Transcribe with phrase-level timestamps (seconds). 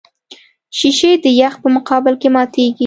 [0.77, 2.79] شیشې د یخ په مقابل کې ماتېږي.